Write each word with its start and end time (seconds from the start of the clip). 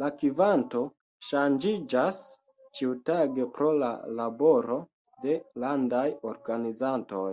La 0.00 0.08
kvanto 0.18 0.80
ŝanĝiĝas 1.28 2.20
ĉiutage 2.80 3.46
pro 3.56 3.70
la 3.78 3.88
laboro 4.20 4.76
de 5.24 5.34
landaj 5.64 6.04
organizantoj. 6.34 7.26